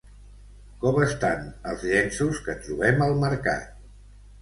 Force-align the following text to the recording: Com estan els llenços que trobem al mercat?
Com 0.83 0.97
estan 1.09 1.45
els 1.73 1.85
llenços 1.91 2.43
que 2.49 2.59
trobem 2.67 3.09
al 3.11 3.19
mercat? 3.29 3.73